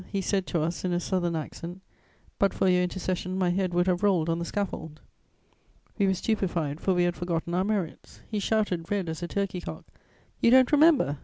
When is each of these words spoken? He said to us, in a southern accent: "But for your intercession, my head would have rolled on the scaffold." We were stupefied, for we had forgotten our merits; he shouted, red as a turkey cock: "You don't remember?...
He 0.11 0.19
said 0.19 0.47
to 0.47 0.59
us, 0.63 0.83
in 0.83 0.93
a 0.93 0.99
southern 0.99 1.35
accent: 1.35 1.79
"But 2.39 2.55
for 2.55 2.67
your 2.67 2.81
intercession, 2.81 3.37
my 3.37 3.51
head 3.51 3.71
would 3.75 3.85
have 3.85 4.01
rolled 4.01 4.29
on 4.29 4.39
the 4.39 4.45
scaffold." 4.45 4.99
We 5.99 6.07
were 6.07 6.15
stupefied, 6.15 6.81
for 6.81 6.95
we 6.95 7.03
had 7.03 7.15
forgotten 7.15 7.53
our 7.53 7.63
merits; 7.63 8.21
he 8.27 8.39
shouted, 8.39 8.89
red 8.89 9.07
as 9.09 9.21
a 9.21 9.27
turkey 9.27 9.61
cock: 9.61 9.85
"You 10.39 10.49
don't 10.49 10.71
remember?... 10.71 11.19